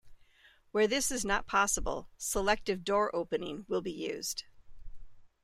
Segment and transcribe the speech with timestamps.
[0.71, 4.45] Where this is not possible, selective door opening will be used.